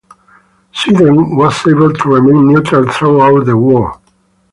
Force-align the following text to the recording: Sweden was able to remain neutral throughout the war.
Sweden 0.73 1.35
was 1.35 1.67
able 1.67 1.93
to 1.93 2.09
remain 2.09 2.47
neutral 2.51 2.91
throughout 2.91 3.45
the 3.45 3.55
war. 3.55 4.01